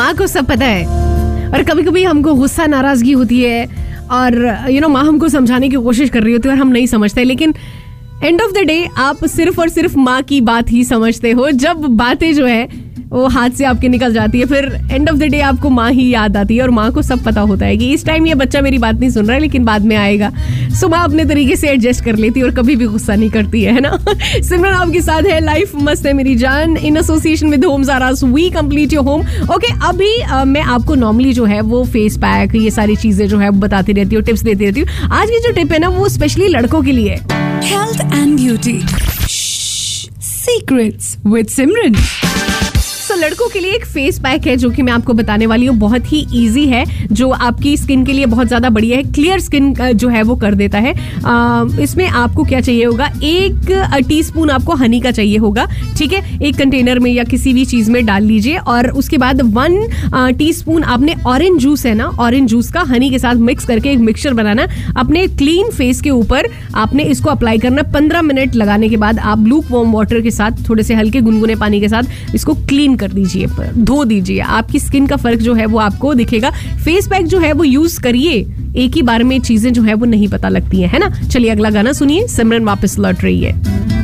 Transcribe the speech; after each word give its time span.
माँ 0.00 0.14
को 0.16 0.26
सब 0.26 0.46
पता 0.46 0.64
है। 0.64 1.50
और 1.50 1.62
कभी 1.62 1.82
कभी 1.82 2.02
हमको 2.04 2.34
गुस्सा 2.34 2.66
नाराज़गी 2.66 3.12
होती 3.12 3.40
है 3.40 3.64
और 4.10 4.34
यू 4.34 4.72
you 4.72 4.80
नो 4.80 4.80
know, 4.80 4.90
माँ 4.90 5.04
हमको 5.04 5.28
समझाने 5.28 5.68
की 5.68 5.76
कोशिश 5.76 6.10
कर 6.10 6.22
रही 6.22 6.32
होती 6.32 6.48
है 6.48 6.54
और 6.54 6.60
हम 6.60 6.68
नहीं 6.68 6.86
समझते 6.86 7.24
लेकिन 7.24 7.54
एंड 8.24 8.40
ऑफ़ 8.42 8.52
द 8.52 8.64
डे 8.66 8.88
आप 8.98 9.24
सिर्फ़ 9.26 9.60
और 9.60 9.68
सिर्फ़ 9.68 9.98
माँ 9.98 10.22
की 10.22 10.40
बात 10.40 10.70
ही 10.72 10.84
समझते 10.84 11.30
हो। 11.30 11.50
जब 11.50 11.84
बातें 11.96 12.32
जो 12.34 12.46
है 12.46 12.68
वो 13.10 13.26
हाथ 13.26 13.50
से 13.50 13.64
आपके 13.64 13.88
निकल 13.88 14.12
जाती 14.12 14.40
है 14.40 14.46
फिर 14.46 14.64
एंड 14.92 15.10
ऑफ़ 15.10 15.16
द 15.16 15.22
डे 15.22 15.40
आपको 15.40 15.70
माँ 15.70 15.90
ही 15.92 16.08
याद 16.08 16.36
आती 16.36 16.56
है 16.56 16.62
और 16.62 16.70
माँ 16.70 16.90
को 16.92 17.02
सब 17.02 17.24
पता 17.24 17.40
होता 17.42 17.66
है 17.66 17.76
कि 17.76 17.92
इस 17.92 18.06
टाइम 18.06 18.26
ये 18.26 18.34
बच्चा 18.34 18.60
मेरी 18.60 18.78
बात 18.78 19.00
नहीं 19.00 19.10
सुन 19.10 19.26
रहा 19.26 19.34
है 19.34 19.40
लेकिन 19.40 19.64
बाद 19.64 19.84
में 19.84 19.96
आएगा। 19.96 20.32
सो 20.74 20.88
माँ 20.88 21.04
अपने 21.04 21.24
तरीके 21.24 21.56
से 21.56 21.68
एडजस्ट 21.68 22.04
कर 22.04 22.16
लेती 22.16 22.40
है 22.40 22.46
और 22.46 22.52
कभी 22.52 22.76
भी 22.76 22.86
गुस्सा 22.86 23.14
नहीं 23.14 23.30
करती 23.30 23.62
है 23.62 23.80
ना? 23.80 23.98
सिमरन 24.42 24.72
आपके 24.72 25.02
साथ 25.02 25.22
है 25.22 25.40
लाइफ 25.40 25.72
मस्त 25.74 26.06
है 26.06 26.12
मेरी 26.12 26.34
जान। 26.36 26.76
In 26.76 26.96
association 26.96 27.50
with 27.50 27.64
home 27.64 27.84
जारास 27.84 28.24
we 28.24 28.50
complete 28.50 28.92
your 28.92 29.04
home 29.04 29.20
okay 29.54 29.72
अभी 29.88 30.22
uh, 30.22 30.44
मैं 30.44 30.62
आपको 30.62 30.94
नॉर्मली 30.94 31.32
जो 31.32 31.44
है 31.44 31.60
वो 31.60 31.84
फेस 31.84 32.16
पैक 32.16 32.54
ये 32.54 32.70
सारी 32.70 32.96
चीज़ें 32.96 33.28
जो 33.28 33.38
है 33.38 33.50
बताती 33.50 33.92
रहती 33.92 34.16
हूँ 34.16 34.24
टिप्स 34.24 34.42
देती 34.42 34.64
रहती 34.64 34.80
हूँ। 34.80 34.88
आज 35.12 35.28
की 35.30 35.38
जो 35.38 35.52
टिप 35.52 35.72
है 35.72 35.78
ना 35.78 35.88
वो 35.88 36.08
स्पेशली 36.08 36.48
लड़कों 36.48 36.82
के 36.82 36.92
लिए 36.92 37.14
health 37.64 38.00
and 38.00 38.36
beauty 38.36 38.80
Shh. 39.28 40.08
Secrets 40.20 41.16
with 41.32 41.48
Simran. 41.48 41.96
So 41.96 42.69
लड़कों 43.20 43.48
के 43.48 43.60
लिए 43.60 43.72
एक 43.74 43.84
फेस 43.86 44.18
पैक 44.18 44.46
है 44.46 44.56
जो 44.56 44.70
कि 44.70 44.82
मैं 44.82 44.92
आपको 44.92 45.12
बताने 45.14 45.46
वाली 45.46 45.66
हूँ। 45.66 45.76
बहुत 45.78 46.12
ही 46.12 46.20
इजी 46.36 46.64
है 46.66 46.84
जो 47.12 47.28
आपकी 47.30 47.76
स्किन 47.76 48.04
के 48.04 48.12
लिए 48.12 48.26
बहुत 48.26 48.46
ज़्यादा 48.46 48.70
बढ़िया 48.70 48.96
है। 48.96 49.02
क्लियर 49.12 49.40
स्किन 49.40 49.72
जो 49.74 50.08
है 50.08 50.22
वो 50.22 50.36
कर 50.36 50.54
देता 50.54 50.78
है। 50.78 50.94
आ, 51.20 51.64
इसमें 51.82 52.06
आपको 52.06 52.44
क्या 52.44 52.60
चाहिए 52.60 52.84
होगा? 52.84 53.06
एक 53.22 54.06
टी 54.08 54.20
आपको 54.50 54.74
हनी 54.74 55.00
का 55.00 55.10
चाहिए 55.10 55.36
होगा 55.38 55.66
ठीक 55.98 56.12
है? 56.12 56.38
एक 56.40 56.56
कंटेनर 56.56 56.98
में 56.98 57.10
या 57.12 57.24
किसी 57.24 57.52
भी 57.54 57.64
चीज़ 57.64 57.90
में 57.90 58.04
डाल 58.06 58.24
लीजिए 58.24 58.56
और 58.58 58.88
उसके 58.92 59.18
बाद 59.18 59.40
वन 59.54 59.78
टी 60.38 60.50
आपने 60.84 61.14
ऑरेंज 61.26 61.58
जूस 61.60 61.84
है 61.86 61.94
ना 61.94 62.06
ऑरेंज 62.20 62.48
जूस 62.50 62.70
का 62.72 62.80
हनी 62.88 63.10
के 63.10 63.18
साथ 63.18 63.34
मिक्स 63.42 63.64
करके 63.64 63.90
एक 63.90 63.98
मिक्सचर 64.00 64.34
बनाना। 64.34 64.66
अपने 64.96 65.26
क्लीन 65.28 65.70
फेस 65.70 66.00
के 66.00 66.10
ऊपर 66.12 66.48
आपने 66.76 67.02
इसको 67.04 67.30
अप्लाई 67.30 67.58
करना। 67.58 67.82
पंद्रह 67.92 68.22
मिनट 68.22 68.54
लगाने 68.56 68.88
के 68.88 68.96
बाद 68.96 69.18
आप 69.20 69.46
लूक 69.46 69.70
वॉर्म 69.70 69.92
वाटर 69.92 70.20
के 70.20 70.30
साथ 70.30 70.68
थोड़े 70.68 70.82
से 70.82 70.94
हल्के 70.94 71.20
गुनगुने 71.20 71.54
पानी 71.56 71.80
के 71.80 71.88
साथ 71.88 72.34
इसको 72.34 72.54
क्लीन 72.66 72.96
कर 73.10 73.14
दीजिए 73.14 73.46
धो 73.84 74.04
दीजिए। 74.04 74.40
आपकी 74.40 74.80
स्किन 74.80 75.06
का 75.06 75.16
फ़र्क 75.16 75.40
जो 75.40 75.54
है 75.54 75.66
वो 75.66 75.78
आपको 75.78 76.14
दिखेगा। 76.14 76.50
फेस 76.84 77.06
पैक 77.06 77.26
जो 77.26 77.38
है 77.38 77.52
वो 77.52 77.64
यूज़ 77.64 78.00
करिए। 78.00 78.46
एक 78.76 78.94
ही 78.94 79.02
बार 79.02 79.24
में 79.24 79.40
चीज़ें 79.40 79.72
जो 79.72 79.82
है 79.82 79.94
वो 79.94 80.06
नहीं 80.06 80.28
पता 80.28 80.48
लगती 80.48 80.80
है, 80.80 80.88
है 80.88 80.98
ना? 80.98 81.08
चलिए 81.28 81.50
अगला 81.50 81.70
गाना 81.70 81.92
सुनिए। 81.92 82.26
सिमरन 82.26 82.64
वापस 82.64 82.98
लौट 82.98 83.24
रही 83.24 83.40
है। 83.40 83.99